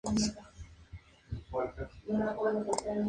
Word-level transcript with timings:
Se 1.19 1.35
encuentra 1.35 1.87
en 2.07 2.19
la 2.19 2.33
ceja 2.33 2.53
de 2.53 2.73
selva. 2.79 2.99